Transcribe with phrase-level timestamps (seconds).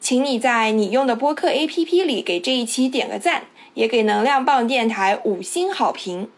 [0.00, 3.42] 请你在你用的播客 APP 里给这一期点个赞，
[3.74, 6.28] 也给能量棒电台五星好评。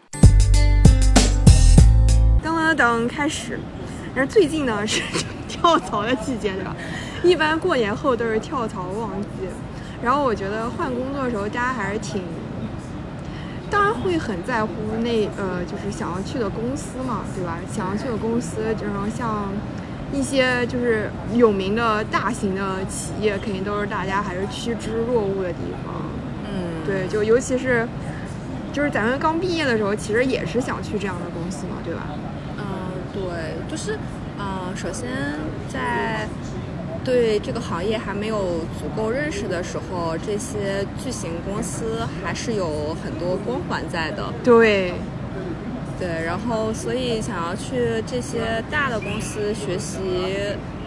[2.42, 3.58] 噔噔噔，开始。
[4.14, 5.02] 而最近呢是
[5.48, 6.76] 跳槽的季节，对吧？
[7.22, 9.48] 一般过年后都是跳槽旺季。
[10.02, 12.22] 然后我觉得换工作的时候，大家还是挺，
[13.70, 17.58] 当然会很在乎那呃，就是想要去的公司嘛，对吧？
[17.72, 19.48] 想要去的公司，这种像。
[20.12, 25.94] 一些就是有名的大型的企业，肯定都是大家还是趋之若鹜的地方。
[26.46, 27.86] 嗯，对，就尤其是，
[28.72, 32.06] 就是咱们刚毕业的时候，其实也是想去这样的公司嘛，对吧？
[32.58, 32.64] 嗯，
[33.12, 33.98] 对，就是，
[34.38, 35.08] 嗯，首先
[35.68, 36.28] 在
[37.04, 44.32] 对这个行业还没有足够认识的时候，这些巨型公司还是有很多光环在的。
[44.44, 44.94] 对。
[45.98, 49.98] 对，然后所以想要去这些大的公司学习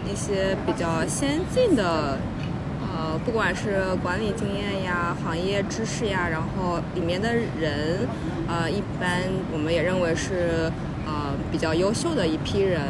[0.04, 2.18] 一些比较先进的，
[2.82, 8.06] 呃，不管是管理经验呀、行业知识呀，然后里面的人，
[8.46, 10.70] 呃，一般我们也认为是
[11.06, 12.80] 呃比较优秀的一批人，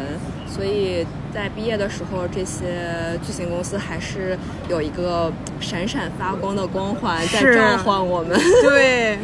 [0.49, 4.37] 所以在毕业的时候，这些巨型公司还是
[4.69, 8.37] 有一个闪闪发光的光环在召唤我们。
[8.63, 9.19] 对。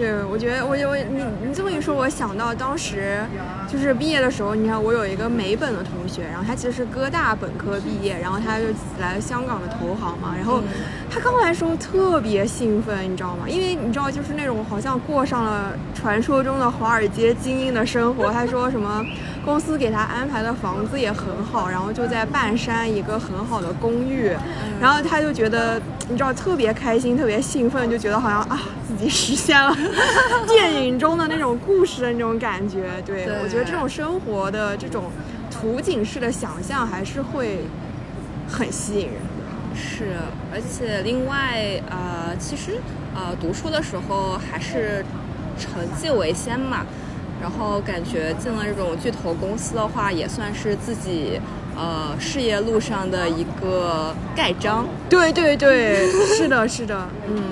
[0.00, 3.20] 对，我觉得我我你你这么一说，我想到当时
[3.70, 8.64] 就是毕业的时候，你看我有一个美本的同学，然后他其实是哥大本科毕业，然后他就
[8.98, 10.62] 来香港的投行嘛，然后
[11.10, 13.44] 他刚来的时候特别兴奋，你知道吗？
[13.46, 19.04] 因为你知道就是那种好像过上了传说中的华尔街精英的生活，他说什么
[19.50, 24.30] 公司给他安排的房子也很好，然后就在半山一个很好的公寓，
[24.80, 29.76] 然后他就觉得你知道特别开心，特别兴奋，就觉得好像啊自己实现了。
[30.46, 35.10] 电影中的那种故事的那种感觉，对我觉得这种生活的这种
[35.50, 37.64] 图景式的想象还是会
[38.48, 39.16] 很吸引人。
[39.74, 40.12] 是，
[40.52, 41.58] 而且另外
[41.90, 42.78] 呃，其实
[43.16, 45.04] 呃，读书的时候还是
[45.58, 46.86] 成绩为先嘛。
[47.40, 51.40] 然后感觉进了这种巨头公司的话，也算是自己
[51.76, 54.86] 呃事业路上的一个盖章。
[55.08, 56.06] 对对对，
[56.36, 57.42] 是的，是的，嗯。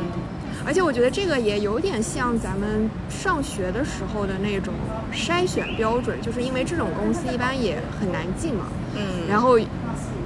[0.67, 4.75] 而且我觉得这个也有点像咱们上学的时候的那种
[5.11, 8.67] 筛选标准，就是因为这种公司一般也很难进嘛。
[8.95, 9.27] 嗯。
[9.27, 9.59] 然后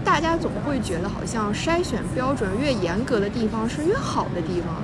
[0.04, 4.82] 大家总会觉得好像筛选标准越严格的地方是越好的地方。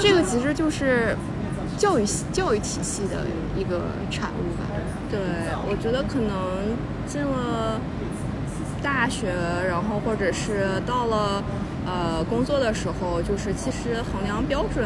[0.00, 1.14] 这个其实就是
[1.76, 3.26] 教育教育体系的
[3.56, 4.66] 一个产物吧。
[5.10, 5.20] 对，
[5.68, 6.76] 我觉得可能
[7.06, 7.80] 进了
[8.82, 9.28] 大学，
[9.68, 11.42] 然后或者是到了。
[11.88, 14.84] 呃，工作的时候就是其实衡量标准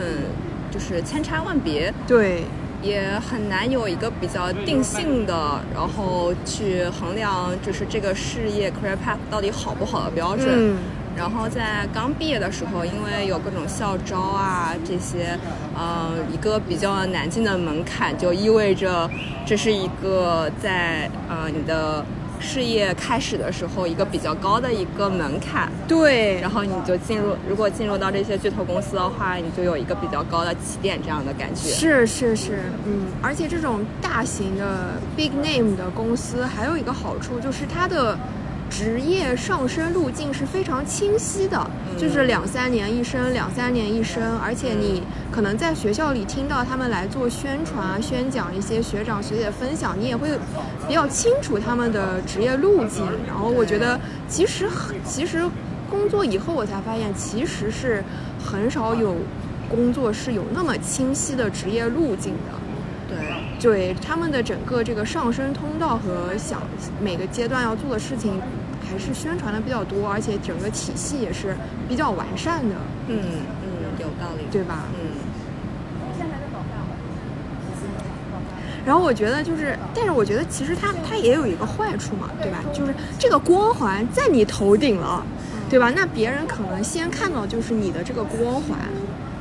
[0.70, 2.42] 就是千差万别，对，
[2.82, 10.76] 也很难有一个比较定性的，然后去衡量就是这个事业 career path 到底好不好的标准。
[11.20, 15.38] 然后在刚毕业的时候，因为有各种校招啊这些，
[15.76, 19.08] 呃，一个比较难进的门槛，就意味着
[19.44, 22.02] 这是一个在呃你的。
[22.42, 31.68] 事业开始的时候，一个比较高的一个门槛，对，然后你就进入，如果进入到这些巨头公司的话，你就有一个比较高的起点，这样的感觉。
[31.68, 38.16] 是是是，嗯，而且这种大型的 big name 的公司，还有一个好处就是它的。
[38.70, 41.68] 职业上升路径是非常清晰的，
[41.98, 50.28] 就是两三年一升，两三年一升，而且你可能在学校里听到他们来做宣传啊、宣讲一些学长学姐分享，你也会
[50.86, 53.04] 比较清楚他们的职业路径。
[53.26, 54.66] 然后我觉得，其实
[55.04, 55.44] 其实
[55.90, 58.02] 工作以后我才发现，其实是
[58.42, 59.16] 很少有
[59.68, 62.60] 工作是有那么清晰的职业路径的。
[63.08, 63.18] 对，
[63.60, 66.62] 对他们的整个这个上升通道和想
[67.02, 68.40] 每个阶段要做的事情。
[68.90, 71.56] 还是宣传的比较多，而且整个体系也是
[71.88, 72.74] 比较完善的。
[73.08, 73.18] 嗯
[73.62, 74.84] 嗯，有道理，对吧？
[74.94, 75.30] 嗯。
[78.86, 82.58] 然后我觉得就是，但是我觉得其实它它也有一个坏处嘛，对吧？
[82.72, 85.22] 就是这个光环在你头顶了，
[85.68, 85.92] 对吧？
[85.94, 88.78] 那别人可能先看到就是你的这个光环，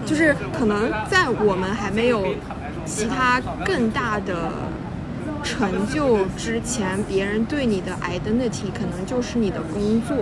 [0.06, 2.28] 就是可能在我们还没有
[2.86, 4.52] 其他更大的
[5.44, 10.16] 成就之前，别人对你的 identity 可能就是你的工作，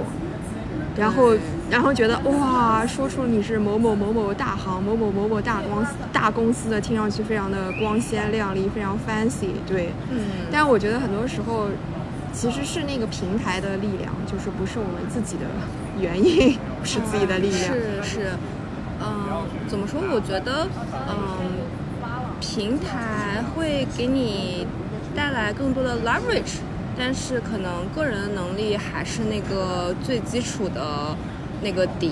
[0.97, 1.35] 然后
[1.69, 9.91] 然后觉得哇，说出你是某某某某大行、某某某某大公司大公司的，听上去非常的光鲜亮丽，非常 fancy，对。
[10.09, 10.19] 嗯，
[10.51, 11.67] 但我觉得很多时候
[12.33, 15.45] 其实是那个平台的力量，就是不是我们自己的
[15.99, 17.73] 原因，不是自己的力量。
[17.73, 18.31] 是是，
[19.01, 19.99] 嗯，怎么说？
[20.11, 20.67] 我觉得，
[21.09, 21.17] 嗯，
[22.39, 24.65] 平台会给你
[25.17, 26.59] 带来更多的 leverage，
[26.95, 31.17] 但是可能个人能力还是那个最基础的
[31.63, 32.11] 那个底。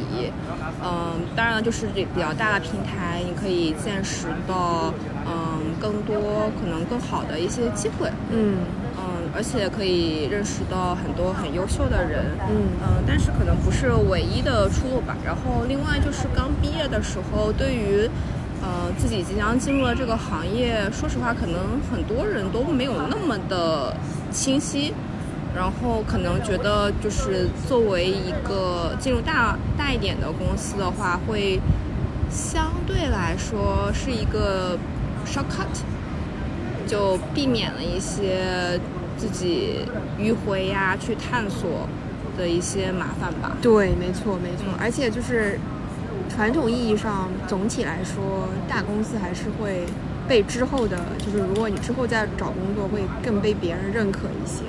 [0.84, 4.92] 嗯，当然就是这比较大的平台，你可以见识到，
[5.28, 8.10] 嗯，更多可能更好的一些机会。
[8.31, 8.57] 嗯
[8.98, 15.16] 嗯，而且可以认识到很多很优秀的人，嗯嗯，但是可能不是唯一的出路吧。
[15.24, 18.10] 然后另外就是刚毕业的时候，对于
[18.65, 23.95] 呃自己即将进入了这个行业，说实话，可能很多人都没有那么的
[24.31, 24.91] 清晰。
[25.56, 31.62] 然后可能觉得就是作为一个进入大大一点的公司的话，会
[32.29, 34.77] 相对来说是一个
[35.25, 35.85] shortcut，
[36.85, 38.77] 就避免了一些
[39.15, 39.85] 自己
[40.19, 41.88] 迂回呀、去探索
[42.38, 43.56] 的一些麻烦吧。
[43.61, 45.57] 对，没错没错，而且就是
[46.30, 49.86] 传统意义上，总体来说，大公司还是会
[50.27, 54.63] 被之后的，就是如果你之后再找工作，会更被别人认可一些。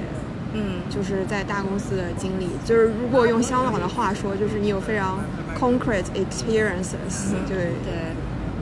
[0.53, 5.19] 嗯，就是在大公司的经历，就是如果用香港的话说，就是你有非常
[5.59, 8.15] concrete experiences，对对，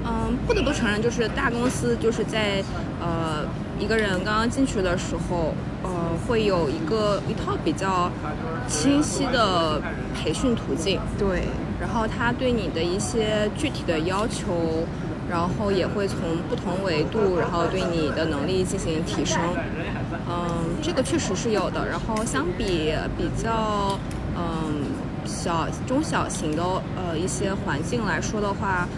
[0.05, 2.65] 嗯，不得不承认，就是大公司就是在
[3.01, 3.45] 呃
[3.79, 5.55] 一个人刚刚进去的时候，
[5.85, 5.91] 呃，
[6.27, 8.11] 会有一个一套比较
[8.67, 9.81] 清晰的
[10.15, 11.45] 培训途径，对，
[11.85, 14.87] 然后他对你的一些具体的要求，
[15.31, 19.39] 然后也会从不同维度，然后对你的能力进行提升。
[20.27, 21.87] 嗯，这个确实是有的。
[21.87, 23.99] 然后相比比较
[24.35, 24.87] 嗯
[25.27, 26.63] 小中小型的
[26.97, 28.89] 呃一些环境来说的话，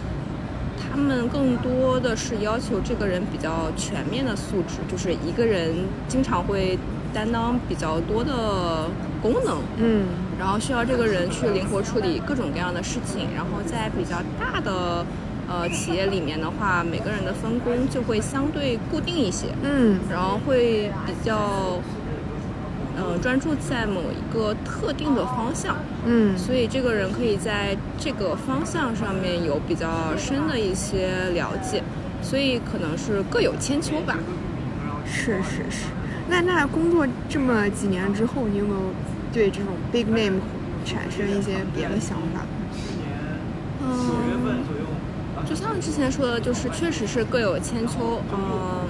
[0.79, 6.79] 他们更多的是要求这个人比较全面的素质，就是一个人经常会
[7.13, 8.87] 担当比较多的
[9.21, 9.57] 功能。
[9.75, 10.05] 嗯
[10.37, 15.05] 然后需要这个人去灵活处理各种各样的事情，然后在比较大的
[15.47, 21.79] 呃企业里面的话，每个人的分工就会相对固定一些，嗯然后会比较
[22.95, 25.75] 呃专注在某一个特定的方向，
[26.05, 31.81] 嗯所以这个人可以在这个方向上面有比较深的一些了解，
[32.21, 34.17] 所以可能是各有千秋吧。
[35.05, 35.85] 是是是。
[36.29, 38.81] 那那工作这么几年之后，你有没有
[39.33, 40.39] 对这种 big name
[40.85, 42.45] 产生一些别的想法？
[43.83, 44.63] 嗯，
[45.47, 48.21] 就像之前说的，就是确实是各有千秋。
[48.33, 48.87] 嗯，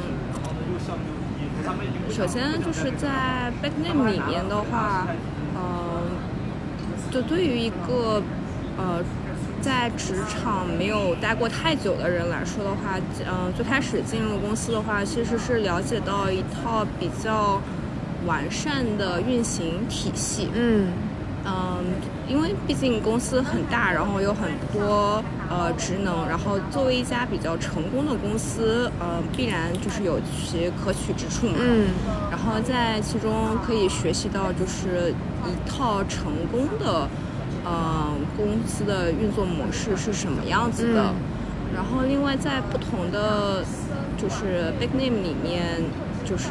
[2.10, 5.08] 首先就是在 big name 里面的话，
[5.56, 6.02] 嗯，
[7.12, 8.22] 就对于一个
[8.78, 9.04] 呃
[9.62, 12.98] 在职场没有待过太久的人来说的话，
[13.28, 17.62] 嗯、最开始进入公司的话，其实是了解到一套比较
[18.28, 20.50] 完善的运行体系。
[20.54, 20.90] 嗯
[21.50, 21.80] 嗯，
[22.28, 31.56] 因为毕竟公司很大，然后有很多呃职能，然后作为一家比较成功的公司，呃，必然就是有其可取之处嘛。
[31.62, 31.88] 嗯
[32.30, 35.14] 然后在其中可以学习到就是
[35.46, 37.08] 一套成功的，
[37.64, 41.02] 呃，公司的运作模式是什么样子的。
[41.02, 41.16] 嗯
[41.76, 43.64] 然后另外在不同的
[44.18, 45.84] 就是 big name 里面，
[46.26, 46.46] 就是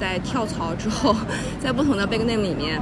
[0.00, 1.14] 在跳槽之后，
[1.60, 2.80] 在不同的 big name 里面。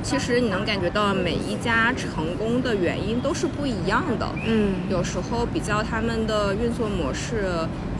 [0.00, 7.44] 其实你能感觉到每一家成功的原因都是不一样的，嗯有时候比较他们的运作模式，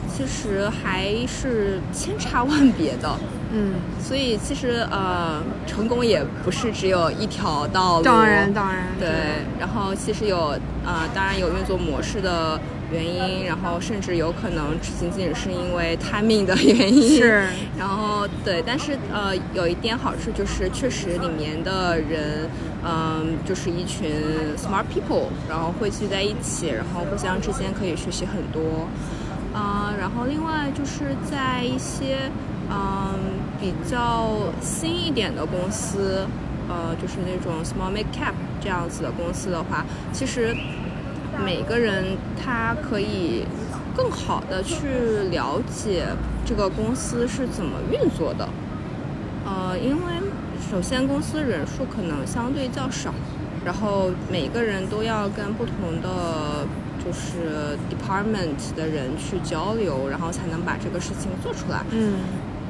[0.07, 3.11] 其实还是千差万别的。
[3.51, 8.03] 嗯，所以其实呃，成功也不是只有一条道路。
[8.03, 9.09] 当然当然，对，
[9.59, 12.59] 然后其实有呃，当然有运作模式的
[12.91, 17.17] 原因，然后甚至有可能仅仅是因为 timing 的 原因。
[17.17, 22.49] 是，然后对，但是呃，有一点好处就是，确实里面的人，
[22.83, 24.09] 嗯、就是一群
[24.57, 28.87] smart people，然后汇聚在一起，然后互相之间可以学习很多。
[29.53, 32.29] 啊、然后另外就是在一些
[32.71, 33.17] 嗯、
[33.59, 34.29] 比较
[34.61, 36.27] 新一点的公司，
[36.69, 40.55] 呃，就是那种 small mid cap 这样子的公司的话，其实
[41.43, 43.45] 每个人他可以
[43.95, 44.87] 更好的去
[45.31, 46.05] 了解
[46.45, 48.47] 这个公司是怎么运作的。
[49.45, 50.13] 呃，因为
[50.69, 53.13] 首先公司人数可能相对较少，
[53.65, 56.67] 然后每个人都要跟不同的
[57.03, 61.83] 就是 department 的人去交流，然后才能把这个事情做出来。
[61.91, 62.13] 嗯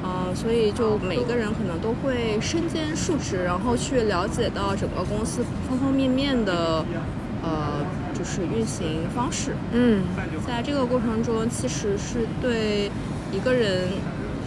[0.01, 6.85] 嗯，所以就每个人可能都会身兼数职，然后去了解到整个公司方方面面的，
[7.43, 7.83] 呃，
[8.29, 9.55] 就是运行方式。
[9.73, 10.03] 嗯
[10.45, 12.91] 在这个过程中，其实是对
[13.31, 13.87] 一个人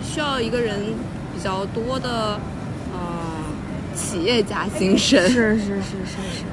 [0.03, 0.79] 需要一个人
[1.35, 2.39] 比较多的，
[2.93, 5.67] 呃，企业家精神，是是是
[6.07, 6.45] 是是，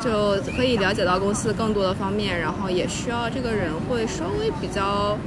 [0.02, 5.18] 就可以了解到公司更多的方面，然后也需要这个人会稍微比较。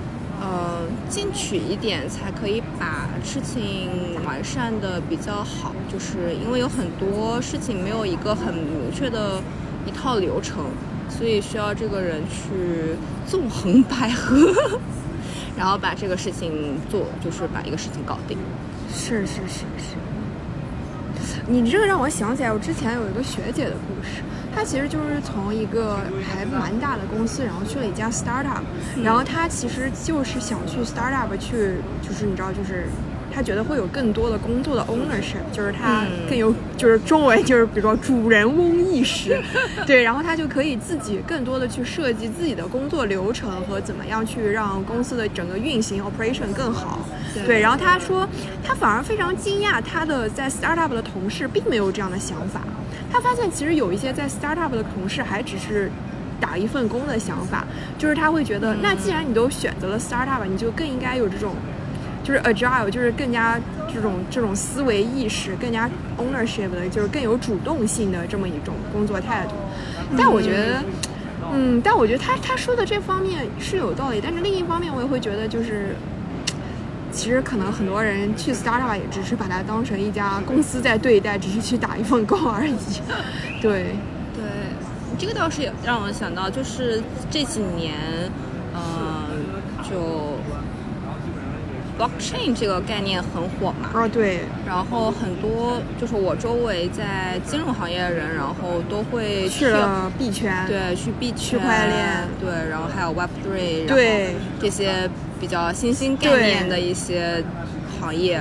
[0.43, 9.39] 呃，进取一点才可以把事情完善的比较好，就是因为有很多事情没有一个很明确的
[9.85, 10.65] 一套流程，
[11.09, 12.95] 所以需要这个人去
[13.27, 14.55] 纵横捭阖，
[15.57, 18.37] 然后把这个事情做，就是把一个事情搞定。
[18.93, 19.95] 是是是是。
[21.47, 24.21] 你这个让我想起来，我之前有一个学姐的故事。
[24.53, 25.97] 她其实就是从一个
[26.29, 28.61] 还蛮大的公司，然后去了一家 startup，
[29.01, 32.87] 然后她其实就是想去 startup 去，就是你知道，就是
[33.33, 39.41] 她觉得会有更多的工作的 ownership，就是他更有，就是中文就是比如说主人翁意识，
[39.87, 46.99] 对，然后他就可以自己更多的去设计自己的工作流程和怎么样去让公司的整个运行 operation 更好，
[47.45, 48.27] 对，然后他说
[48.63, 52.61] 他反而非常惊讶，他的在 startup 的同事并没有这样的想法。
[53.11, 55.91] 他发现其实有一些在 startup 的同事还只是
[56.39, 57.65] 打一份工的想法，
[57.97, 61.53] 就是他会觉得，那既然你都选择了 startup，你就更应该有这种，
[62.23, 63.59] 就是 agile，就是更加
[63.93, 69.55] 这种这种思维意识，更加 ownership 的，就是更有主动性的这么一种工作态度。
[70.17, 70.83] 但我觉得，
[71.53, 75.95] 嗯，但我觉得他他说的这方面是有道理，但是另一方面我也会觉得就是。
[77.13, 82.73] 其实可能很多人去 startup 也只是把它当成一家公司在对待，只是去打一份工而已。
[83.61, 83.97] 对，
[84.33, 84.45] 对，
[85.17, 87.97] 这个倒是也让我想到，就是这几年，
[88.73, 89.27] 嗯，
[89.83, 90.39] 就
[92.01, 93.91] blockchain 这个概念很火嘛。
[93.93, 94.39] 啊，对。
[94.65, 105.09] 然后很多就是我周围在金融行业的人，然后都会去了币圈，对，去币圈、区块链，对，然后还有 Web Three，对这些。
[105.41, 107.43] 比较新兴概念的一些
[107.99, 108.39] 行业，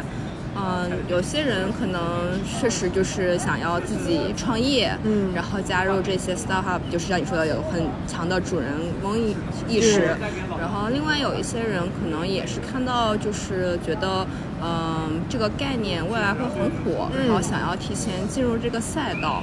[0.56, 2.00] 嗯，有些人可能
[2.44, 9.36] 确实就是想要自己创业，嗯，然后加入这些 startup，就是像你说的有很强的主人翁意
[9.68, 10.16] 意识，
[10.58, 14.26] 然后另外有一些人可能也是看到就是觉得，
[14.62, 19.42] 嗯，这个概念未来会很火，然后想要提前进入这个赛道，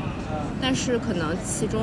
[0.62, 1.82] 但是可能其中。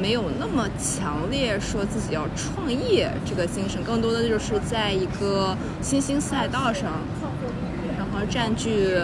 [0.00, 6.92] 没有那么强烈说自己要创业这个精神，更多的就是在一个新兴赛道上，
[8.30, 8.98] 占据，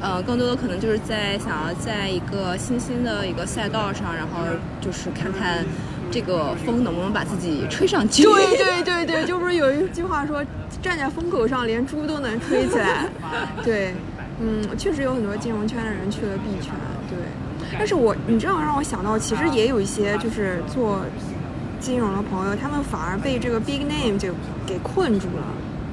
[0.00, 4.44] 呃，更多的可能就是在想要在一个新兴的一个赛道上，然后
[4.80, 5.64] 就是看看
[6.10, 8.22] 这个风能不能把自己吹上去。
[8.24, 10.44] 对对对对，就不是有一句话说，
[10.82, 13.06] 站在风口上连猪都能吹起来。
[13.64, 13.94] 对，
[14.40, 16.72] 嗯，确实有很多金融圈的人去了币圈。
[17.08, 17.18] 对，
[17.78, 21.00] 但是我你这样让我想到，其实也有一些就是做
[21.80, 24.32] 金融的朋友，他们反而被这个 big name 就
[24.66, 25.44] 给困住了。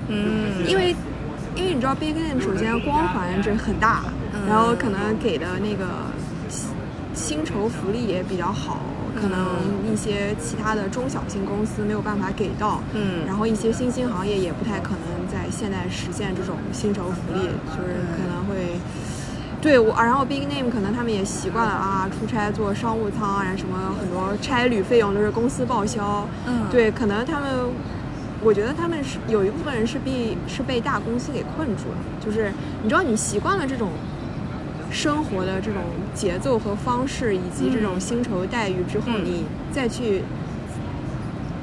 [0.07, 0.95] 嗯，因为
[1.55, 4.03] 因为你知道 big name 首先光环这很大，
[4.47, 5.85] 然后可能给的那个
[7.13, 8.79] 薪酬福利也比较好，
[9.15, 9.47] 可能
[9.91, 12.81] 一些其他的中小型公司没有办法给到。
[12.93, 17.41] 嗯，然后一些新兴行业也不太可能在现在实现这种薪酬福利，
[17.75, 18.79] 就是可能会。
[19.61, 26.27] 对我，然后 big name 可能他们也习惯了啊，出差坐商务舱啊，什么很多差旅费用都是公司报销。
[26.47, 27.69] 嗯，对，可能他们，
[28.43, 32.51] 我觉得他们是有一部分人是被是被大公司给困住了，就是
[32.81, 33.89] 你知道你习惯了这种
[34.89, 35.83] 生活的这种
[36.15, 40.23] 节奏和方式，以及这种薪酬待遇之后，你再去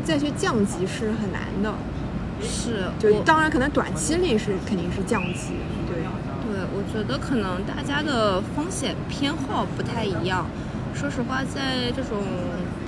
[0.04, 1.74] 再去降级是很难的。
[2.40, 5.54] 是，就当然可能短期内是肯定是降级。
[6.98, 10.44] 我觉得可能大家的风险偏好不太一样。
[10.96, 12.18] 说实话，在这种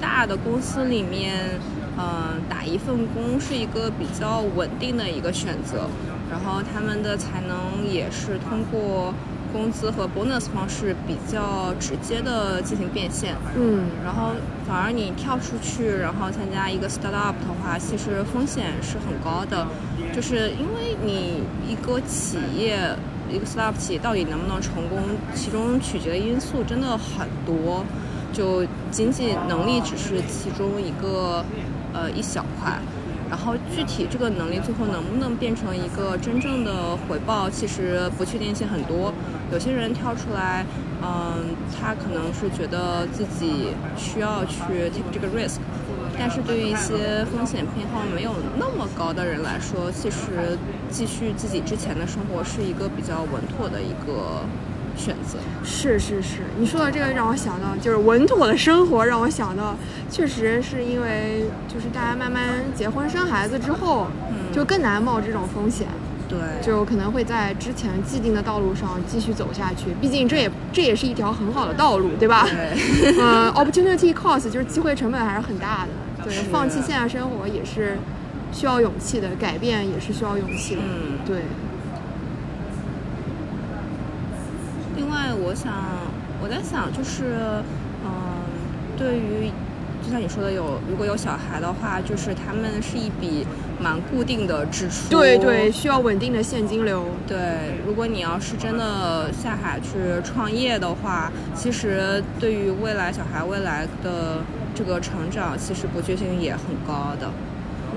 [0.01, 1.61] 大的公司里面，
[1.97, 5.87] 嗯，打一份工是一个比较稳定的一个选择。
[6.29, 9.15] 然后他们的才能也是通过
[9.53, 13.37] 工资和 bonus 方式比较直接的进行变现。
[13.57, 13.85] 嗯。
[14.05, 14.33] 然后
[14.67, 19.69] 反而你跳出去，然后参加一个 startup 的话，其实风险是很高的，
[20.13, 22.97] 就是因为你一个企业。
[23.33, 24.99] 一个 startup 到底能不能成功，
[25.35, 27.85] 其中取决的因素真的很多，
[28.33, 31.45] 就经济能力只是其中一个
[31.93, 32.79] 呃一小块。
[33.31, 39.15] 然后具体这个能力最后能不能变成一个真正的回报，其实不确定性很多。
[39.53, 40.67] 有些人跳出来，
[41.01, 45.59] 嗯，他可能是觉得自己需要去 take 这个 risk，
[46.21, 50.57] 但是对于一些风险偏好没有那么高的人来说，其实
[50.91, 54.45] 继续自己之前的生活是一个比较稳妥的一个。
[54.97, 59.75] 选择是是是，你说到这个让我想到，就是稳妥的生活让我想到，
[60.11, 62.43] 确实是因为就是大家慢慢
[62.75, 64.09] 结婚生孩子之后，
[64.53, 65.87] 就更难冒这种风险，
[66.29, 72.47] 对，就可能会在之前既定的道路上继续走下去，毕竟这也这也是一条很好的道路，对吧？
[72.51, 75.91] 对， 呃，opportunity cost 就是机会成本还是很大的，
[76.25, 77.97] 对，放弃现在生活也是
[78.53, 81.43] 需要勇气的，改变也是需要勇气的，嗯，对。
[84.97, 85.73] 另外我想，
[86.43, 87.63] 我在想，就是，
[88.05, 88.11] 嗯，
[88.99, 89.51] 对于，
[90.05, 93.47] 就像你说的，有如果有小孩的话，就是他们是一笔
[93.81, 97.05] 蛮固定的支出，对对，需要稳定的现金流。
[97.27, 97.37] 对，
[97.87, 104.43] 如果你要是真的下海去创业的话，其实对于未来小孩未来的
[104.75, 107.31] 这个成长，其实不确定性也很高的。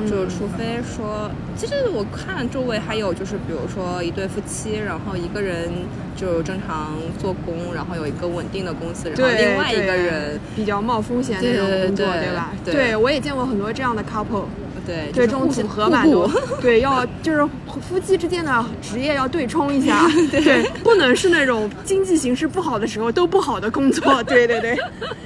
[0.10, 5.70] 就是除非说，其实我看周围还有就是，比如说一对夫妻，然后一个人
[6.16, 12.50] 就正常做工，然后有一个稳定的公司，然后另外一个人比较冒风险那种工作，对吧？
[12.66, 14.46] 对，我也见过很多这样的 couple，
[14.86, 16.30] 对，对，这种组合蛮多，
[16.62, 17.46] 对，要就是
[17.82, 24.78] 夫妻之间的职业要对冲一下， 对，不能是那种经济形势不好的时候都不好的工作，对对对，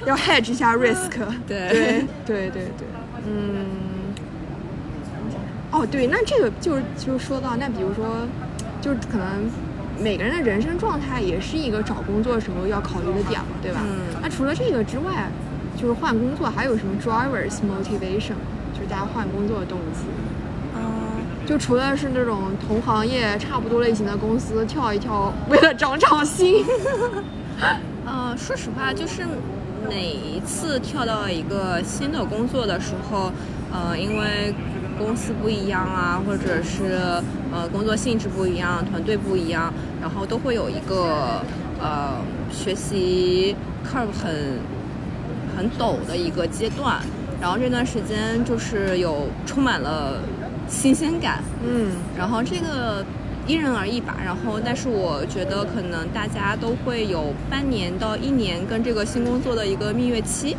[0.06, 1.10] 要 hedge 一下 risk，
[1.46, 2.86] 对对对对对，
[3.26, 3.66] 嗯。
[5.70, 8.26] 哦，对，那这个就是就是说到那，比如说，
[8.80, 9.26] 就是可能
[10.00, 13.80] 每个人的人生状态也是一个找工作的时候要考虑的点嘛，对吧？
[13.84, 14.16] 嗯。
[14.22, 15.30] 那除了这个之外，
[15.76, 18.34] 就是换工作还有什么 drivers motivation，就是
[18.88, 20.04] 大家换工作的动机。
[20.76, 20.82] 嗯。
[21.46, 26.64] 就除了是那种同行业差不多类型的公司跳一跳，为了涨涨薪。
[28.04, 29.26] 呃，说实话，就是
[29.88, 33.32] 每一次跳到一个新的工作的时候，
[33.72, 34.54] 呃，因为。
[34.98, 37.22] 公司不一样啊，或者是
[37.52, 41.40] 呃工作性质不一样，团队不一样，然后都会有一个
[41.80, 42.16] 呃
[42.50, 43.54] 学习
[43.86, 44.58] curve 很
[45.56, 47.00] 很陡的一个阶段，
[47.40, 50.20] 然后这段时间就是有充满了
[50.68, 53.04] 新鲜感，嗯，然后这个
[53.46, 60.56] 因人而异吧，然后但是我觉得可能大家都会有半年到一年跟这个新工作的一个蜜月期。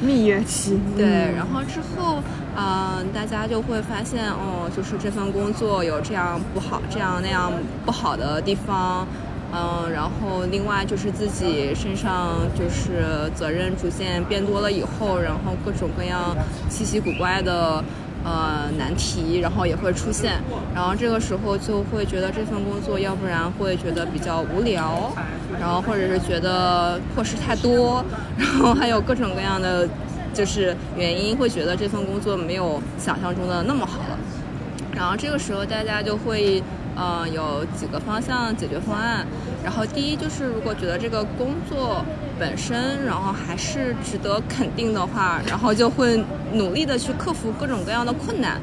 [0.00, 1.06] 蜜月期，对，
[1.36, 2.20] 然后之后，
[2.56, 7.52] 嗯，大家就会发现，哦，就是这份工作有这样不好，这样那样
[7.86, 9.06] 不好的地方，
[9.52, 16.36] 嗯，然后另外就是自己身上就是责任逐渐变多了以后，然后各种各样
[16.68, 17.82] 稀奇古怪的。
[18.24, 20.40] 呃，难题，然后也会出现，
[20.72, 25.12] 然后这个时候就会觉得这份工作，要不然会觉得比较无聊，
[25.58, 28.04] 然后或者是觉得破事太多，
[28.38, 29.88] 然后还有各种各样的
[30.32, 34.16] 就是原因，会觉得这份工作没有想象中的那么好了，
[34.94, 36.62] 然后这个时候大家就会。
[36.94, 39.26] 呃，有几个方向解决方案。
[39.64, 42.04] 然后第一就是，如果觉得这个工作
[42.38, 48.60] 本身，然后还是值得肯定的话，然后就会努力的去克服各种各样的困难，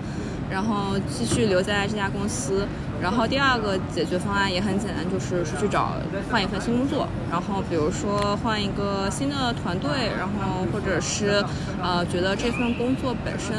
[0.50, 2.68] 然后继续留在这家公司。
[3.02, 5.94] 然后第二个解决方案也很简单，就是出去找
[6.30, 7.08] 换一份新工作。
[7.32, 11.42] 然后比如说换一个新的团队，然后或者是
[11.82, 13.56] 呃觉得这份工作本身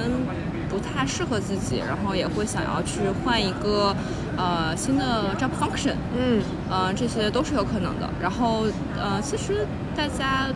[0.70, 3.94] 不太适合自己，然后也会想要去换一个
[4.36, 5.94] 呃新的 job function。
[6.16, 8.08] 嗯，呃这些都是有可能的。
[8.22, 8.64] 然后
[8.96, 10.46] 呃其实大家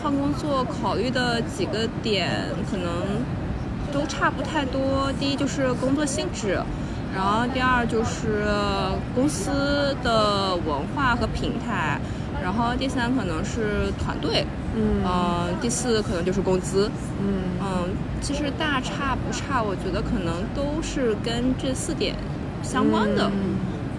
[0.00, 2.30] 换工作考虑的几个点
[2.70, 2.86] 可能
[3.92, 5.12] 都差不太多。
[5.18, 6.58] 第一就是工作性质。
[7.16, 8.44] 然后第二就是
[9.14, 12.00] 公司的文化和平台，
[12.44, 14.44] 然后第三可能是团队，
[14.76, 15.02] 嗯，
[15.62, 17.88] 第四可能就是工资，嗯嗯，
[18.20, 22.14] 其实大差不差，我觉得可能都是跟这四点
[22.62, 23.30] 相关的，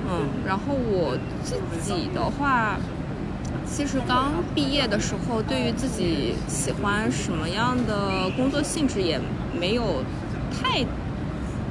[0.07, 2.77] 嗯，然后我自己的话，
[3.65, 9.19] 其实刚毕业的时候，对于自己喜欢什么样的工作性质也
[9.59, 10.03] 没有
[10.51, 10.85] 太。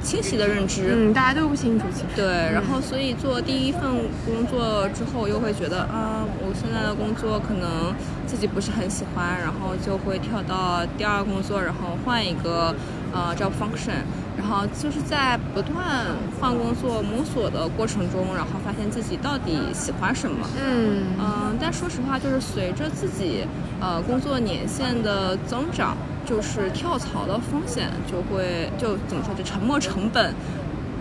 [0.05, 3.81] 清晰的认知，嗯，大家都不清楚，对，然后所以做第一份
[4.23, 7.91] 工作之后，又会觉得啊，我现在的工作可能
[8.27, 12.75] 自己不是很喜欢，然后就会跳到第二工作，然后换一个
[13.11, 16.05] 呃 job function，然后就是在不断
[16.39, 20.47] 换工作摸索的过程中，然后发现自己到底喜欢什么。
[20.61, 23.45] 嗯嗯，但说实话，就是随着自己
[23.79, 30.33] 呃工作年限的增长，就是跳槽的风险就会就怎么说，就沉没成本，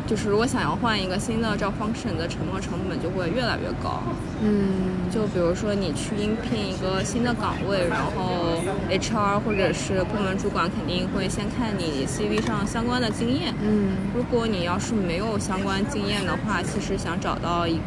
[0.06, 4.02] 就是如果想要换一个新的 job function 的沉没成本就会越来越高。
[4.42, 13.54] 嗯就比如说你去应聘一个新的岗位，然后 HR 或者是部门主管肯定会先看你 CV 上相关的经验。
[13.62, 17.78] 嗯如果你要是没有相关经验的话，其实想找到一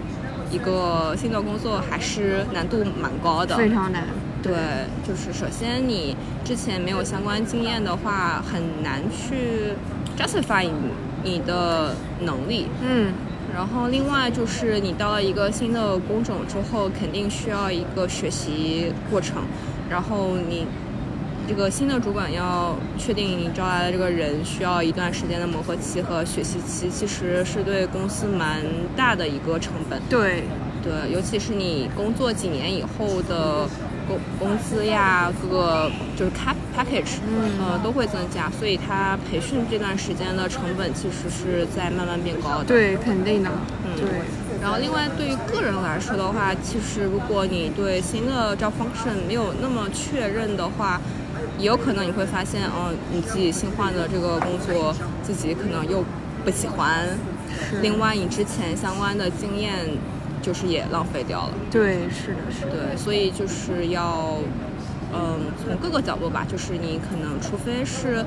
[0.49, 3.57] 一个新的工作还是难度蛮高的。
[3.57, 4.03] 非常难。
[4.41, 4.53] 对，
[5.05, 9.73] 就是首先你之前没有相关经验的话，很难去
[10.17, 10.63] justify
[11.27, 12.67] 你你的能力。
[12.81, 13.11] 嗯
[13.53, 19.41] 然后另外就是你到了一个新的工种之后，肯定需要一个学习过程，
[19.89, 20.65] 然后你
[21.47, 28.61] 这个新的主管要确定你招来的这个人需要一段时间的磨合期和学习期，其实是对公司蛮
[28.95, 29.99] 大的一个成本。
[30.07, 30.43] 对，
[30.83, 33.67] 对，尤其是你工作几年以后的
[34.07, 42.65] 工工资呀，各个就是 cap package，嗯呃，都会增加，所以他培训这段时间的成本其实是在慢慢变高的。
[42.65, 43.49] 对，肯定的。
[43.85, 44.07] 嗯对，
[44.61, 51.01] 然后，另外对于个人来说的话，其实如果你对新的 job function 没有那么确认的话，
[51.57, 54.93] 也有可能你会发现，嗯，你自己新换的这个工作，
[55.23, 56.03] 自己可能又
[56.45, 57.07] 不喜欢。
[57.69, 59.73] 是另外，你之前相关的经验，
[60.41, 61.53] 就是也浪费掉了。
[61.71, 62.71] 对，是的，是的。
[62.71, 64.37] 对，所以就是要，
[65.13, 68.23] 嗯，从各个角度吧，就是你可能除非是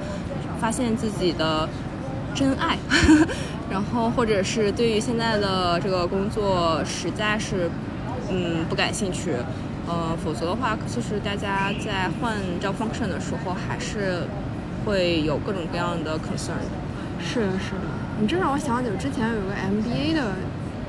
[0.60, 1.68] 发现自己的
[2.34, 2.76] 真爱，
[3.70, 7.70] 然后或者是对于现在的这个工作实在是，
[8.30, 9.34] 嗯，不感兴趣，
[9.88, 14.22] 呃，否则的话，就是大家在换 job function 的时候，还是
[14.84, 16.60] 会有各种各样的 concern。
[17.22, 17.84] 是的，是的，
[18.20, 20.32] 你这让我想起我之前有个 MBA 的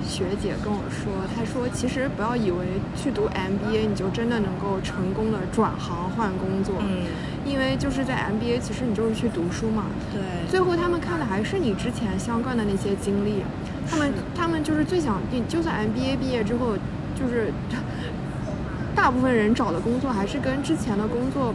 [0.03, 7.05] 学姐跟我说，她说其实不要以为去读 MBA 你就真的能够成功的转行换工作，嗯，
[7.45, 13.43] 因为就是在 MBA 其实你就是去读书嘛，对，最后他们看的还是你之前相关的那些经历，
[13.89, 16.75] 他们他们就是最想，你就算 MBA 毕业之后，
[17.15, 17.51] 就是
[18.95, 21.53] 大部分人找的工作还是跟之前的工作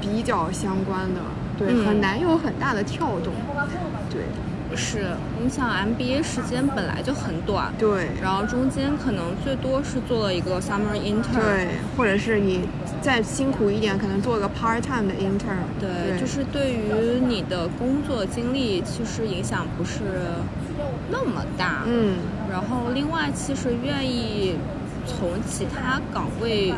[0.00, 1.20] 比较相关的，
[1.58, 1.86] 对，嗯。
[1.86, 3.32] 很难有很大的跳动，
[4.10, 4.22] 对
[4.76, 12.62] 是，你想 MBA 时间本来就很短，对然后中间可能最多是做了一个 summer intern，对，或者是你
[13.02, 20.00] 再辛苦一点，可能做个 part time 的 intern，对，就是对于你的工作经历其实影响不是
[21.10, 21.82] 那么大。
[21.86, 22.16] 嗯
[22.50, 24.56] 然后另外，其实愿意
[25.06, 26.74] 从其他岗位，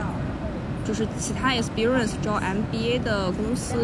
[0.84, 3.74] 就是其他 experience 招 MBA 的公司，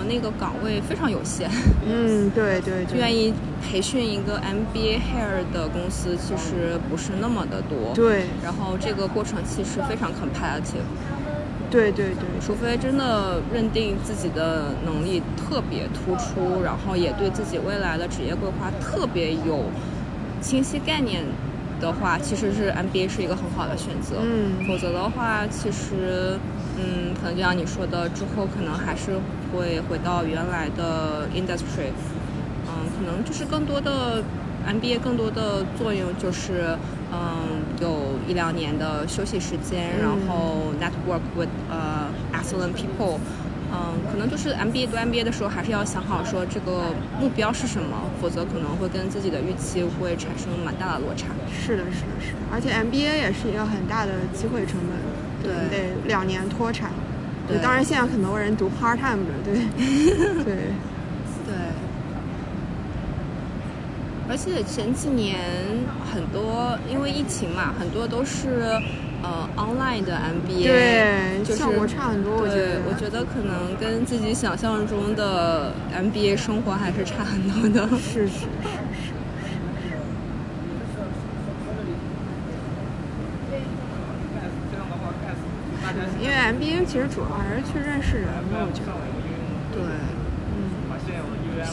[0.00, 1.50] 呃，那个岗位非常有限。
[1.86, 7.92] 嗯，对对对，愿意培训一个 MBA hair 的公司其实不是那么的多。
[7.94, 10.88] 对然后这个过程其实非常 competitive。
[11.70, 19.64] 对对对，除非真的认定自己的能力特别突出，然后也对自己未来的职业规划特别有
[20.40, 21.22] 清晰概念
[21.80, 24.16] 的话，其实是 MBA 是一个很好的选择。
[24.20, 26.36] 嗯否则的话，其实，
[26.80, 29.12] 嗯，可能就像你说的，之后可能还是
[29.52, 31.92] 会回到原来的 industry。
[32.66, 34.22] 嗯，可能就是更多的
[34.66, 36.76] MBA 更多的作用就是，
[37.12, 43.18] 嗯，有一两年的休息时间，然后 network with 呃 excellent people。
[43.72, 46.90] 嗯，可能就是 MBA 读 MBA 的时候，还是要想好说这个
[47.20, 51.28] 目标是什么，否则可能会跟自己的预期会产生蛮大的落差。
[51.54, 54.98] 是的，是的，是的，而且 MBA 也是一个很大的机会成本，
[55.42, 55.52] 对。
[55.52, 56.90] 你得两年脱产。
[57.48, 59.54] 对当然现在很多人读 part time 的，对，
[60.44, 60.54] 对，
[61.44, 61.54] 对，
[64.28, 65.40] 而且前几年
[66.14, 68.80] 很多因为疫情嘛，很多都是
[69.20, 72.66] 呃 online 的 MBA，对就是效果差很多我觉得。
[72.66, 77.88] 对我觉得可能跟自己想象中的 MBA 生活还是差很多的。
[77.98, 78.46] 是是是
[86.50, 88.92] MBA 其实主要还是去认识人的，我觉得，
[89.72, 89.82] 对，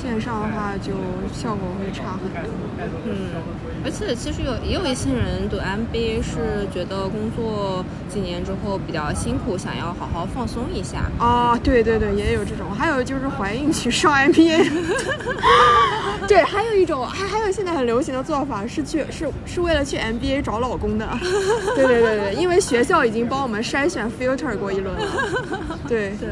[0.07, 0.93] 线上的话就
[1.33, 2.49] 效果会差很多。
[3.05, 3.43] 嗯，
[3.83, 11.11] 而且其实有也有一些人读 MBA 是觉得工作几年之后比较辛苦，想要好好放松一下。
[11.19, 14.71] 哦，对对对，也有这种，还有就是怀孕去上 MBA，
[16.25, 21.05] 对，还有一种，还还有现在很流行的做法是去是是为了去 MBA 找老公的，
[21.75, 26.11] 对对对对，因为学校已经帮我们筛选 filter 过一轮了，对。
[26.17, 26.29] 对，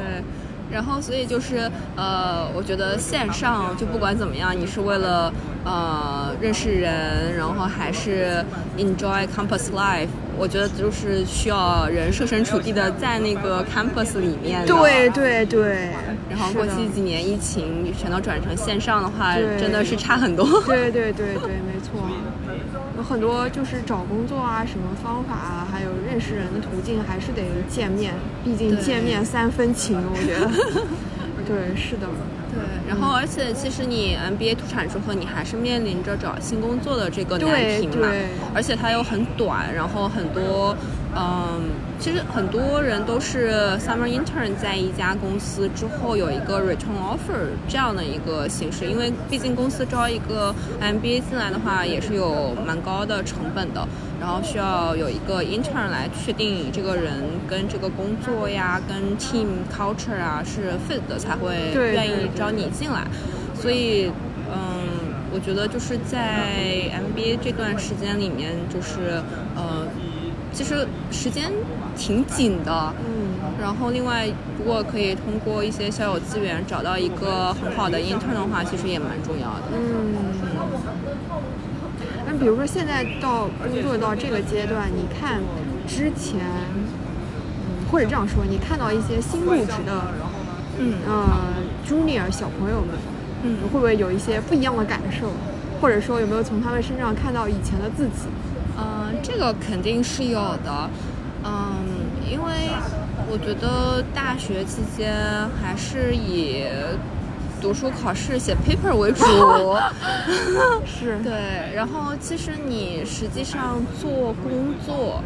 [0.71, 5.31] 然后所以就是呃，我觉得线上就不管怎么样，你是为了
[5.63, 8.43] 呃认识人，然后还是
[8.77, 14.65] enjoy campus life，我觉得就是需要人设身处地的在那个 campus 里面。
[14.65, 15.89] 对对对。
[16.27, 20.45] 然后过去几年疫情全都转成线上的话，真的是差很多。
[20.63, 22.01] 对对对对，没错。
[23.05, 30.49] 有很多就是找工作啊，什么方法啊，还有认识人的途径，还是得见面，毕竟见面三分情，我觉得。
[31.45, 32.07] 对，是的。
[32.51, 38.07] 对，然后而且其实你 MBA 脱产之后，你还是面临着找新工作的这个难题嘛。
[38.09, 38.25] 对。
[38.55, 40.75] 而且它又很短，然后很多。
[41.17, 41.61] 嗯，
[41.97, 53.87] 其实很多人都是 summer intern 在一家公司之后有一个 return offer 这样的一个形式，因为毕竟公司招一个 MBA 进来的话也是有蛮高的成本的，
[54.19, 63.07] 然后需要有一个 intern 来确定这个人跟这个工作呀、跟 team culture 啊是 fit 的才会愿意招你进来，
[63.57, 64.11] 所以
[64.51, 69.23] 嗯，我觉得就是在 MBA 这段时间里面，就是
[69.55, 69.84] 呃。
[70.55, 71.51] 其实时间
[71.97, 74.25] 挺紧的，嗯，然后另外
[74.57, 79.75] 如果可以通过一些校友资源找到一个很好的 intern 的话，其实也蛮重要的。
[79.75, 80.15] 嗯，
[82.25, 85.41] 那比如说现在到工作到这个阶段，你看
[85.85, 86.39] 之前，
[86.73, 90.07] 嗯，或者这样说，你看到一些新入职的，
[90.79, 91.27] 嗯呃
[91.85, 92.95] ，junior 小朋友们，
[93.43, 95.31] 嗯，会不会有一些不一样的感受？
[95.81, 98.29] 或者说有没有从他们身上看到以前的自己？
[99.25, 100.89] 嗯，这个肯定是有的，
[101.43, 101.75] 嗯，
[102.29, 102.69] 因为
[103.29, 105.13] 我觉得大学期间
[105.61, 106.63] 还是以
[107.61, 109.25] 读书、考试、写 paper 为主，
[110.85, 111.17] 是。
[111.23, 111.73] 对。
[111.75, 115.21] 然后其实你实际上做工作，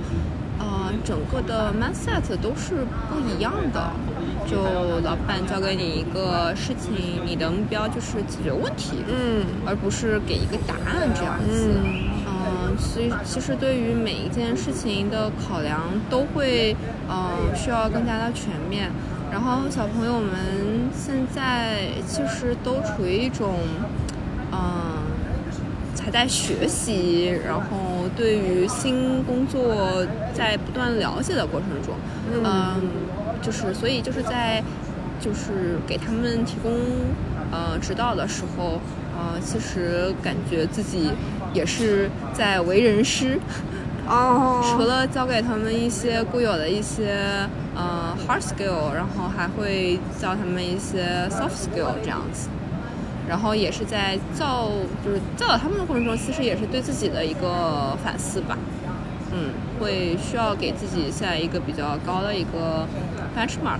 [0.59, 3.91] 呃，整个的 mindset 都是不一样的。
[4.47, 4.57] 就
[5.03, 12.18] 老板交给你一个事情，你的目标就是解决问题，嗯，而不是给一个答案这样子，嗯，
[12.77, 16.75] 所以其实对于每一件事情的考量都会，
[17.09, 18.91] 嗯，需要更加的全面。
[19.31, 23.55] 然后小朋友们现在其实都处于一种，
[24.51, 25.03] 嗯，
[26.03, 31.95] 还在学习，然后对于新工作在不断了解的过程中，
[32.43, 32.81] 嗯。
[33.41, 34.61] 就是，所以就是在，
[35.17, 36.73] 就是给他们提供
[37.53, 38.81] 呃指导的时候，
[39.17, 41.09] 呃，其实感觉自己
[41.53, 43.39] 也是在为人师。
[44.07, 44.61] 哦。
[44.63, 47.15] 除了教给他们一些固有的一些
[47.75, 52.49] 呃 hard skill，然后还会教他们一些 soft skill 这样子。
[53.27, 54.67] 然后也是在教，
[55.05, 58.57] 就是教导他们的过程中，其实也是对自己的一个反思吧。
[59.31, 62.87] 嗯，会需要给自己下一个比较高的一个
[63.37, 63.77] benchmark。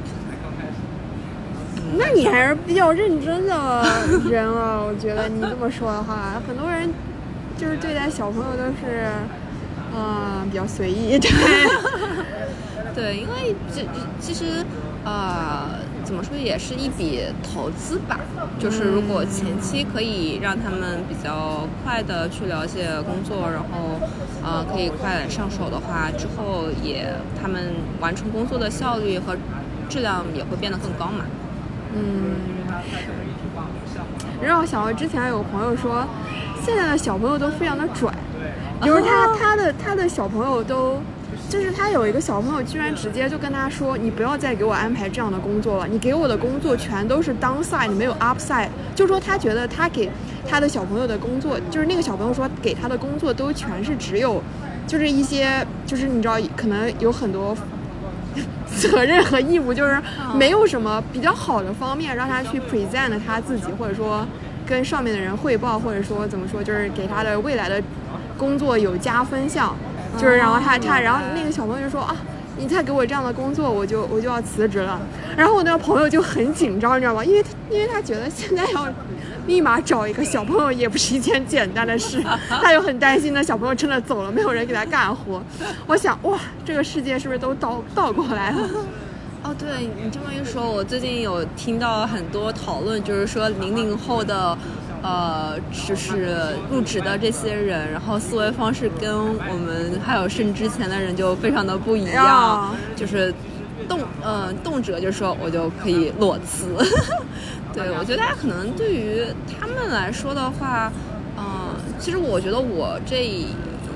[1.98, 3.84] 那你还是比较认真的
[4.30, 6.88] 人啊，我觉得你这么说的话，很多人
[7.60, 9.10] 就是对待小朋友都是，
[9.94, 11.20] 嗯，比较随意。
[11.20, 11.30] 对，
[12.96, 13.86] 对，因为这
[14.20, 14.66] 其实，
[15.04, 15.88] 呃。
[16.02, 18.18] 怎么说也是一笔投资吧，
[18.58, 24.00] 就是如果前期可以让他们比较快的去了解工作，然后
[24.44, 29.36] 呃可以快上手的话，之后也他们完成工作的效率和
[29.88, 31.26] 质量也会变得更高嘛。
[31.94, 32.38] 嗯，
[34.42, 36.08] 让我想到之前有朋友说，
[36.64, 38.12] 现在的小朋友都非常的拽，
[38.82, 41.02] 比如他他的他的小朋友都。
[41.48, 50.12] 就是他有一个小朋友，居然直接就跟他说：“你不要再给我安排这样的工作了，你给我的工作全都是 downside，没有 upside。”就说他觉得他给
[50.48, 54.44] 他的小朋友的工作，就是那个小朋友说给他的工作都全是只有，
[54.86, 57.58] 就是一些就是你知道可能有很多
[58.78, 60.00] 责任和义务，就是
[60.36, 64.24] 没有什么比较好的方面让他去 present 他自己，或者说
[64.70, 67.82] 跟上面的人汇报，或者说怎么说，就是给他的未来的
[68.38, 69.76] 工作有加分项。
[70.18, 72.16] 就是，然后他他，然后那个小朋友就说啊，
[72.58, 75.00] 你再给我这样的工作，我就我就要辞职了。
[75.36, 77.24] 然后我那个朋友就很紧张，你知道吗？
[77.26, 78.88] 因为因为他觉得现在要
[79.46, 85.42] 立马找一个小朋友也不是一件简单的事，他又很担心那小朋友真的走了，没有人给他干活。
[85.86, 88.70] 我想，哇，这个世界是不是都倒倒过来了？
[89.60, 94.58] 哦，对你这么一说，我最近有听到很多讨论，就是说零零后的。
[95.02, 96.36] 呃，就是
[96.70, 103.34] 入职的这些人，然后思维方式跟我们还有甚至之前的人就非常的不一样，就是
[103.88, 106.66] 动呃动辄就说我就可以裸辞。
[107.74, 109.24] 对我觉得大家可能对于
[109.58, 110.92] 他们来说的话，
[111.38, 113.24] 嗯，其实我觉得我这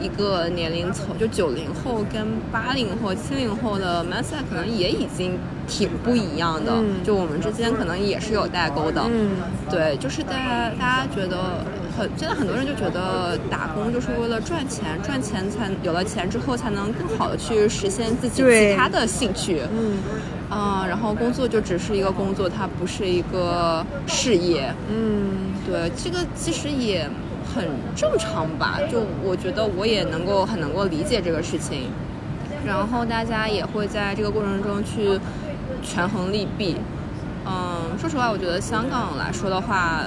[0.04, 9.02] 一一个年龄层，就九零后跟八零后、七零后的 mindset 可能也已经挺不一样的，嗯就我们之间可能也是有代沟的。
[9.10, 9.32] 嗯，
[9.72, 11.63] 对，就是大家大家觉得
[11.98, 19.62] 很，现在很多人就觉得打工就是为了赚钱，赚钱才有了钱之后才能更好的去实现自己其他的兴趣。
[19.74, 19.98] 嗯
[20.50, 24.72] 啊、然后工作就只是一个工作，它不是一个事业。
[24.92, 27.10] 嗯对，这个其实也
[27.54, 28.80] 很正常吧。
[28.92, 31.89] 就我觉得我也能够很能够理解这个事情，
[32.66, 35.20] 然后大家也会在这个过程中去
[35.84, 36.78] 权衡利弊。
[37.46, 40.04] 嗯，说实话，我觉得香港来说的话，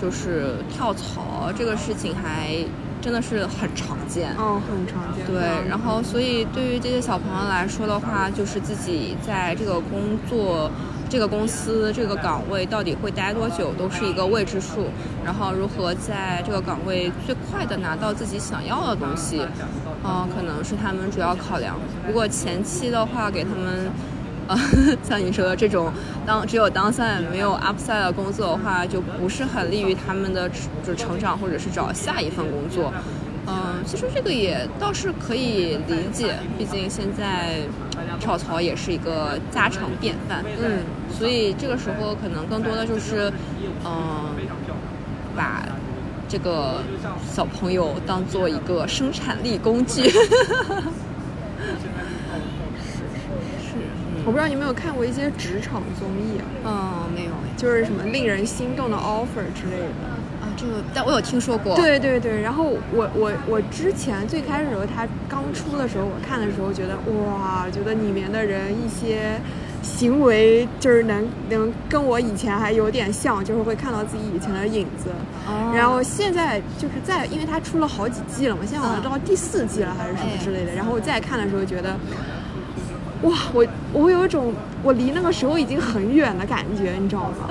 [0.00, 2.56] 就是跳槽这个事情还
[3.00, 4.34] 真的是很常见。
[4.36, 5.24] 哦，很常见。
[5.24, 10.68] 对，然后所以对于这些小朋友来说的话，就是自己在这个工作、
[11.10, 14.86] 这个公司、这个岗位到底会待多久，都是一个未知数。
[15.24, 19.42] 然后如何在这个岗位最快的拿到自己想要的东西，
[20.04, 21.76] 嗯、可能是他们主要考量。
[22.06, 23.90] 如果前期的话，给他们。
[24.46, 24.58] 呃，
[25.00, 25.92] 像你说的这种，
[26.26, 30.50] 当只有当下没有 upside 的工作的话，就不是很利于他们的
[30.84, 32.92] 就成长，或者是找下一份工作。
[33.80, 37.60] 嗯，其实这个也倒是可以理解，毕竟现在
[38.18, 40.44] 跳槽也是一个家常便饭。
[40.62, 43.32] 嗯，所以这个时候可能更多的就是，
[43.84, 44.34] 嗯，
[45.34, 45.64] 把
[46.28, 46.82] 这个
[47.32, 50.10] 小朋友当做一个生产力工具。
[54.22, 57.48] 我不知道你有没有看过一些职场综艺啊，嗯，没有哎。
[57.56, 60.19] 就是什么令人心动的 offer 之类的。
[60.66, 61.74] 啊，这个但我有听说过。
[61.76, 69.40] 对对对，然后我我我之前最开始的时候，他刚出的时候，我看的时候觉得哇，觉得里面的人一些
[69.82, 75.10] 行为就是能能跟我以前还有点像，就是会看到自己以前的影子。
[75.46, 80.72] 哦然后现在就是在，因为它出了好几季了嘛，现在好像到第四季了还是什么之类的。
[80.74, 81.96] 然后我再看的时候觉得，
[83.22, 84.52] 哇，我我有一种
[84.82, 87.48] 我离那个时候已经很远的感觉，你知道吗？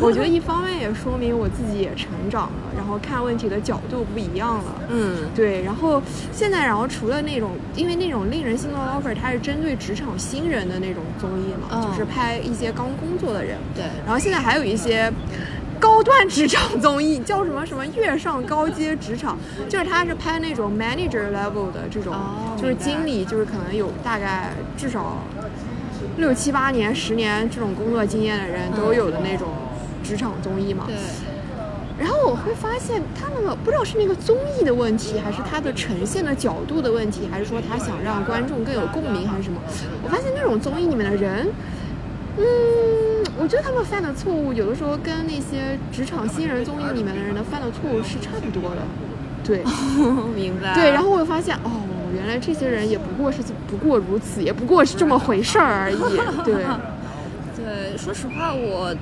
[0.00, 4.74] 我觉得一方面也说明我自己也成长了，然后看问题的角度不一样了。
[4.90, 13.58] 嗯，对，然后现在，然后除了那种，因为那种令人心动的 offer，它是针对职场新人的那种综艺嘛，嗯就是拍一些刚工作的人。
[13.76, 13.84] 对。
[14.04, 15.12] 然后现在还有一些
[15.82, 19.36] 高端职场综艺，叫什么什么跃上高阶职场，
[19.68, 25.18] 就是他是拍那种 manager level 的这种，哦就是经理，就是可能有大概至少
[26.18, 29.48] 六七八年、十年这种工作经验的人都有的那种
[30.04, 30.84] 职场综艺嘛。
[30.86, 30.94] 对。
[31.98, 39.60] 然后我会发现，他那个不知道是那个综艺的问题，还是他的呈现的角度的问题，还是说他想让观众更有共鸣，还是什么？
[40.02, 41.48] 我发现那种综艺里面的人，
[42.38, 48.82] 嗯，我觉得他们犯的错误，有的时候跟那些职场新人综艺里面的人的犯的错误是差不多的。
[49.44, 49.62] 对
[50.34, 50.74] 明白。
[50.74, 51.82] 对，然后我又发现，哦，
[52.14, 55.96] 原来这些人也不过是不过如此，也不过是这么回事儿而已。
[56.44, 56.64] 对，
[57.56, 58.94] 对，说实话，我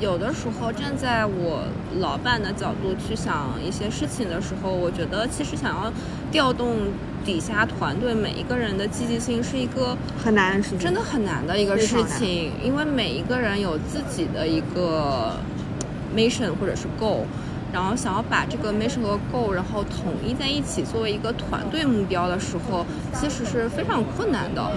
[0.00, 1.62] 有的时候站在我
[2.00, 5.92] 老板的角度去想一些事情的时候，我觉得其实想要
[6.32, 6.76] 调动
[7.24, 15.36] 底下团队每一个人的积极性是一个很难，真的很难的一个事情，因为每一个人有自己的一个
[16.14, 17.24] mission 或者是 goal。
[17.72, 24.70] 然后想要把这个 mission 和 goal，然后统一在一起作为一个团队目标的时候，其实是非常困难的。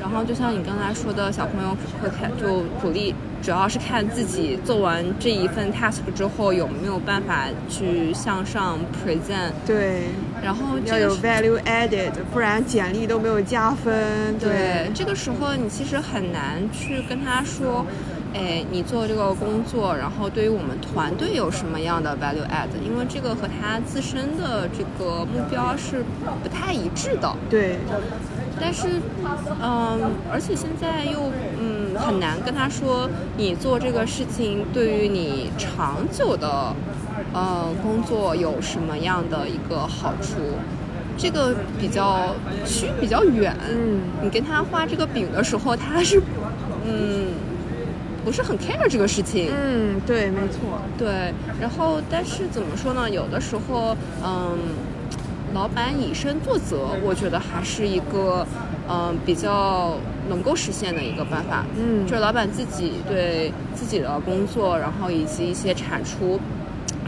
[0.00, 10.02] 然后就像你刚才说的，小朋友会看就主力主要是看自己做完这一份 task 之后有没有办法去向上 present，对。
[10.42, 14.36] 然后要有这个 value added，不然简历都没有加分。
[14.40, 17.86] 对，这个时候你其实很难去跟他说，
[18.34, 22.68] 哎，你做这个工作，然后对于我们团队有什么样的 value add？
[22.84, 26.04] 因为这个和他自身的这个目标是
[26.42, 27.32] 不太一致的。
[27.48, 27.78] 对
[28.60, 29.00] 但是，
[29.60, 36.74] 嗯，而且现在又嗯很难跟他说，你做这个事情对于你长久的
[37.32, 40.38] 呃工作有什么样的一个好处？
[41.18, 46.20] 这个比较区比较远，嗯你跟他画这个饼的时候，他是
[46.86, 47.26] 嗯
[48.24, 50.80] 不是很 care 这个事情，嗯，对，没错。
[50.96, 53.08] 对，然后但是怎么说呢？
[53.08, 54.56] 有的时候，嗯，
[55.52, 58.46] 老板以身作则，我觉得还是一个，
[58.92, 59.96] 嗯，比较
[60.28, 61.64] 能够实现的一个办法。
[61.78, 66.38] 嗯就是老板自己对自己的工作，然后以及一些产出，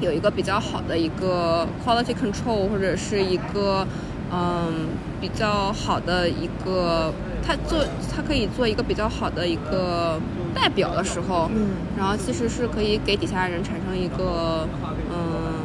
[0.01, 3.87] 有一个比较好的一个 quality control，或者是一个，
[4.33, 4.89] 嗯，
[5.21, 7.13] 比较好的一个，
[7.47, 10.19] 他做他可以做一个比较好的一个
[10.55, 11.69] 代表的时候，嗯
[11.99, 14.67] 然后其实是可以给底下人产生一个，
[15.13, 15.61] 嗯，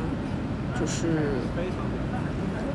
[0.80, 1.40] 就是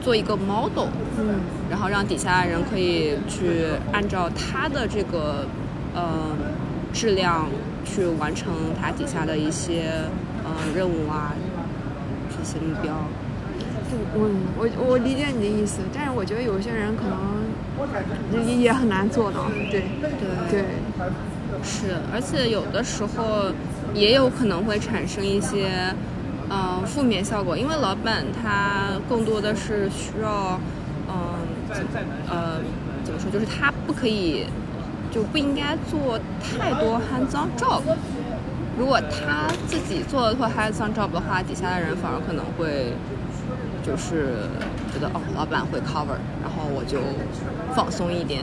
[0.05, 0.89] 做一个 model，
[1.19, 1.41] 嗯
[1.71, 5.47] 然后让底下的人可以去按照他的这个
[5.95, 6.37] 呃
[6.93, 7.49] 质量
[7.87, 9.93] 去完成他底下的一些
[10.45, 11.33] 呃任务啊
[12.29, 12.93] 这些目标。
[14.17, 14.29] 我
[14.59, 19.47] 我我理解你的意思，但是我觉得有些人可能也也很难做到。
[19.71, 20.11] 对对
[20.51, 20.65] 对，
[21.63, 23.53] 是，而且有的时候
[23.95, 25.71] 也有可能会产生一些
[26.49, 30.59] 呃负面效果，因为老板他更多的是需要
[31.09, 31.15] 嗯、
[31.73, 31.85] 怎
[32.29, 32.59] 呃
[33.05, 34.47] 怎么说，就是他不可以
[35.11, 37.83] 就不应该做太多 hands-on job。
[38.77, 42.93] 如果他自己做的做 hands-on job 的话，底下的人反而可能会
[43.87, 44.49] 就是
[44.93, 46.99] 觉得哦，老板会 cover，然后我就
[47.75, 48.43] 放松一点。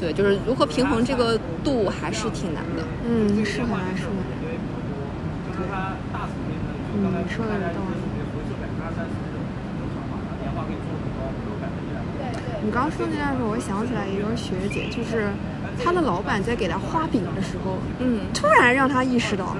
[0.00, 2.82] 对，就是如何平衡这个度还是挺难的。
[3.04, 4.04] 嗯，是很难，是。
[7.00, 7.96] 嗯，你说的有道理。
[12.60, 15.30] 你刚刚说那段时候，我想起来一个学姐，就是
[15.82, 19.56] 她的老板在给她画饼的时候，嗯，突然让她意识到，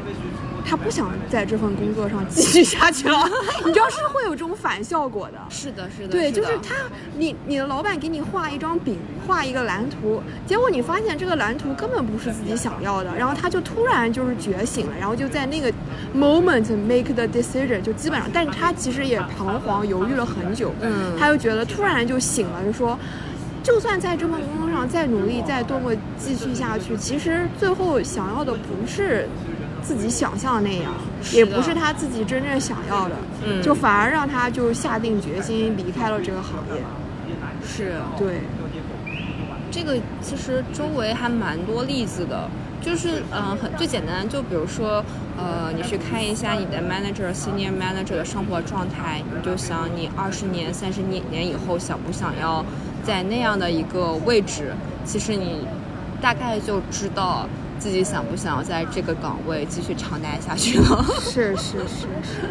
[0.69, 3.19] 她不想在这份工作上继续下去了。
[3.65, 5.39] 你知道是会有这种反效果的。
[5.49, 6.75] 是的，是的，对，就是他，
[7.17, 15.73] 你你的老板给你画一张饼，画一个蓝图，结果你发现这个蓝图根本不是自己想要的，然后他就突然就是觉醒了，然后就在那个
[16.15, 22.99] moment make the decision，就基本上，但是他其实也彷徨犹豫了很久，嗯他就觉得突然就醒了，就说。
[23.61, 29.29] 就算在这份工作上再努力，再多么继续下去，其实最后想要的不是
[29.83, 30.93] 自己想象的那样，
[31.33, 33.17] 也不是他自己真正想要的，
[33.47, 33.63] 嗯。
[33.63, 36.83] 就反而让他就下定决心离开了这个行业。
[37.67, 37.95] 是。
[38.19, 38.41] 对，
[39.71, 42.49] 这个其实周围还蛮多例子的，
[42.81, 45.05] 就是嗯、呃很最简单，就比如说
[45.37, 52.65] 呃，你去看一下你的 manager、senior manager 的生活状态，你就想你二十年、三十年年以后想不想要
[53.05, 54.73] 在那样的一个位置，
[55.05, 55.67] 其实你
[56.21, 57.47] 大概就知道
[57.79, 61.05] 自己想不想要在这个岗位继续长待下去了。
[61.21, 62.51] 是是是是，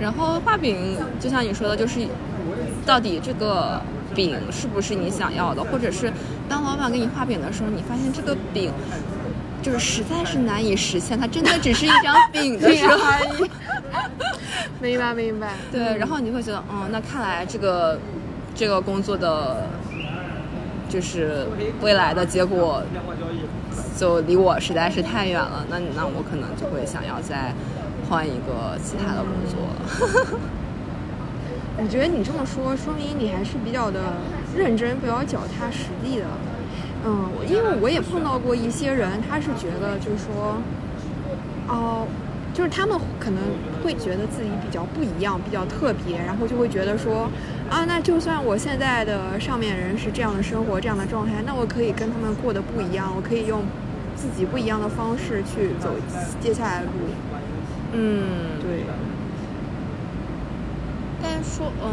[0.00, 2.00] 然后画饼，就像你说的，就是
[2.84, 3.80] 到底这个
[4.14, 6.12] 饼是不是你想要的，或者是
[6.48, 8.72] 当老板给你画饼的时候，你发现这个饼
[9.62, 13.46] 就是实在是难以实现，它真的只是一张饼的时候，
[14.80, 15.54] 明白明白。
[15.72, 17.98] 对，然后你会觉得，嗯，那看来这个
[18.54, 19.66] 这个工作的，
[20.88, 21.46] 就是
[21.80, 22.82] 未来的结果，
[23.96, 25.64] 就离我实在是太远了。
[25.70, 27.52] 那那我可能就会想要再
[28.08, 30.38] 换一个其他的工作。
[31.78, 34.00] 我觉得你这么说，说明你还是比较的
[34.56, 36.24] 认真，比较脚踏实地的。
[37.04, 40.56] 嗯，因为我也碰到过一些人，他是觉得就是说，
[41.68, 42.06] 哦、
[42.54, 43.42] 就是他们可能
[43.84, 47.28] 会觉得自己比较不一样，比较特别，然后就会觉得说，
[47.70, 53.60] 啊，那就算我现在的上面人是这样的生活、这样的状态，那我可以跟他们过得不一样，我可以用
[54.16, 55.90] 自己不一样的方式去走
[56.40, 56.90] 接下来的路。
[57.92, 58.84] 嗯，对，
[61.22, 61.90] 但是说，嗯，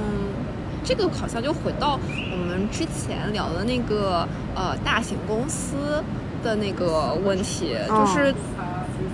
[0.84, 2.00] 这个好像就回到
[2.32, 6.04] 我们之前聊的那个呃大型公司
[6.44, 8.34] 的那个问题，哦就是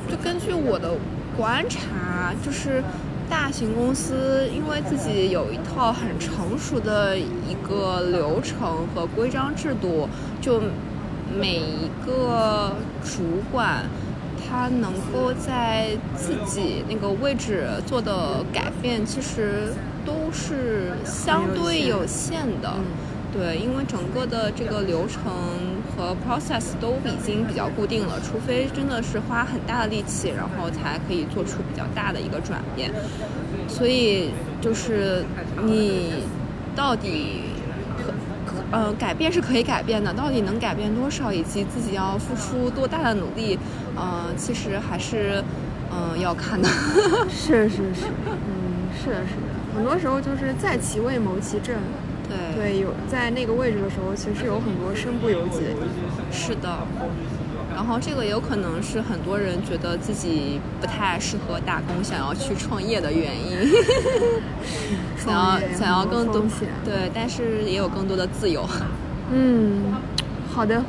[0.09, 0.93] 就根据我的
[1.37, 2.83] 观察，就是
[3.29, 10.09] 大型公司因为自己有一套很成熟的一个流程和规章制度，
[10.41, 10.61] 就
[11.37, 13.83] 每一个主管。
[14.51, 19.71] 他能够在自己那个位置做的改变，其实
[20.03, 22.73] 都是相对有限的。
[22.75, 22.83] 嗯
[23.31, 25.21] 对，因为整个的这个流程
[25.95, 32.91] 和 process 都已经比较固定了，除非真的是花很大的力气，然后才可以做出比较大的一个转变。
[33.67, 35.23] 所以就是
[35.63, 36.23] 你
[36.75, 37.48] 到底
[38.71, 43.57] 呃改变是可以改变的，到底能改变多少，以及自己要付出多大的努力，
[43.95, 45.43] 呃，其实还是
[45.91, 46.67] 嗯、呃要看的。
[47.29, 51.75] 是是是，嗯，是的，是的，很多时候就是在其位谋其政。
[52.29, 52.37] 对，
[52.73, 55.79] 对，有在那个位置的时候，其实有很多身不由己的地
[56.15, 56.23] 方。
[56.31, 56.85] 是的。
[57.79, 63.71] 然后这个有可能是很多人觉得自己不太适合打工，想要去创业的原因。
[65.17, 66.43] 想要想要更多
[66.83, 68.67] 对，但是也有更多的自由。
[69.31, 69.95] 嗯，
[70.51, 70.83] 好的，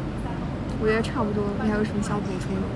[0.83, 1.45] 我觉得差不多。
[1.63, 2.67] 你还有什么想补充的吗？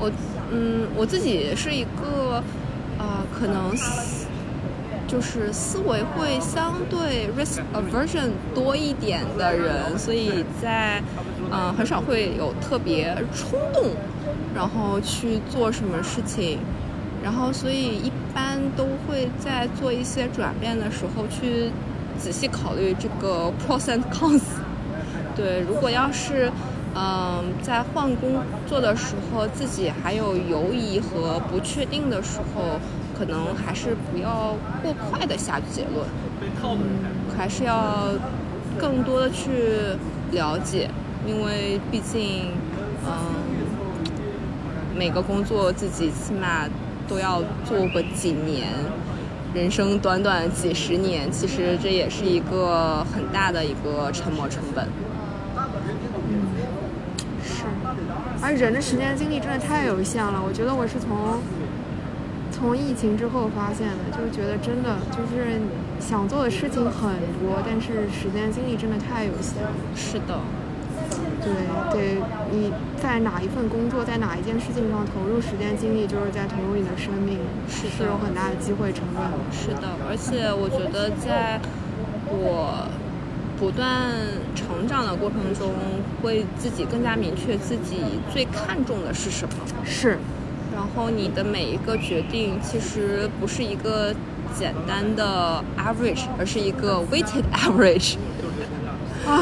[0.00, 0.10] 我
[0.50, 2.42] 嗯，我自己是一个
[2.98, 4.23] 呃，可能思
[5.14, 11.00] 就是思维会相对 risk aversion 多一点的人，所以在
[11.52, 13.92] 呃很少会有特别冲动，
[14.56, 16.58] 然后去做什么事情。
[17.22, 21.70] 然后所以一般都会在做一些转变的时候去
[22.18, 24.42] 仔细考虑这个 pros and cons。
[25.36, 26.50] 对，如果要是
[26.96, 32.80] 嗯在换工作的时候自己还有犹疑和不确定的时候，
[33.16, 36.06] 可能还是不要过快的下结论，
[37.36, 38.10] 还是要
[38.78, 39.50] 更多的去
[40.32, 40.90] 了解，
[41.26, 42.50] 因为毕竟
[43.06, 43.10] 嗯
[44.96, 46.68] 每个工作自己起码
[47.08, 48.68] 都要做个几年。
[49.54, 54.84] 人生短短几十年，其实这也是一个很大的一个沉没成本。
[57.44, 57.62] 是，
[58.42, 60.42] 而人的时间精力真的太有限了。
[60.44, 61.38] 我觉得我是从
[62.64, 65.60] 从疫情之后发现的，就是觉得真的就是
[66.00, 69.68] 想做的事情很多，但是时间精力真的太有限了。
[69.94, 70.40] 是的，
[71.44, 71.52] 对
[71.92, 77.38] 对，你在哪一份工作，在哪一件事情上投入时间精力，就是在投入你的生命，
[77.68, 79.36] 是是有很大的机会成本的。
[79.52, 81.60] 是的，而且我觉得在
[82.30, 82.88] 我
[83.60, 84.10] 不断
[84.54, 85.70] 成长的过程中，
[86.22, 88.00] 会自己更加明确自己
[88.32, 89.54] 最看重的是什么。
[89.84, 90.16] 是，
[90.74, 94.12] 然后你的每一个决定其实不是一个
[94.54, 98.16] 简单的 average，而是一个 weighted average。
[99.26, 99.40] 唉，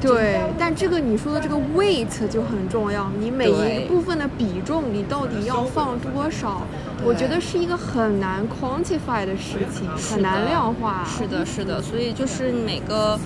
[0.00, 6.62] 对，但这个你说的这个 weight 就很重要，你每一个部分的比重，你到底要放多少？
[7.04, 11.04] 我觉得是一个很难 quantify 的事情，很难量化。
[11.04, 13.18] 是的，是的，所以就是每个，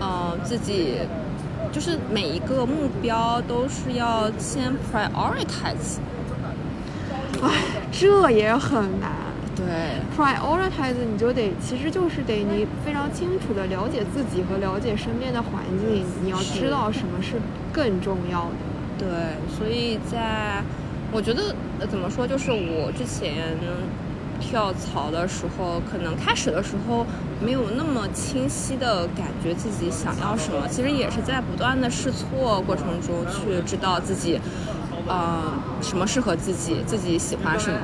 [0.00, 0.96] 呃，自己，
[1.70, 5.98] 就是每一个目标都是要先 prioritize。
[7.42, 7.50] 唉，
[7.92, 9.10] 这也很难。
[9.56, 9.66] 对
[10.16, 17.34] ，prioritize 你就得，其实就是得你非常清楚的了解自己和了解身边的环境，你要知道什么是
[17.72, 18.56] 更重要的。
[18.98, 19.08] 对，
[19.54, 20.62] 所以在
[21.12, 23.54] 我觉得呃怎么说，就是我之前
[24.40, 27.04] 跳槽的时候，可能开始的时候
[27.44, 34.40] 没有那么清晰的感觉自己想要什么，其实也是在不断的试错过程中去知道自己。
[35.10, 35.42] 呃，
[35.82, 37.78] 什么适合自己，自己喜欢什么？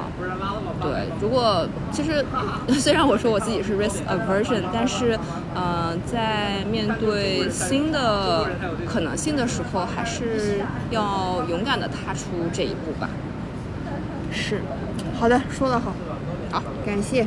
[0.80, 2.24] 对，如果其实
[2.78, 5.18] 虽然我说我自己是 risk aversion，但是
[5.52, 8.46] 呃，在面对新的
[8.86, 10.60] 可能性的时候，还是
[10.90, 13.08] 要勇敢的踏出这一步吧。
[14.30, 14.60] 是，
[15.18, 15.92] 好的，说得好，
[16.52, 17.26] 好，感谢。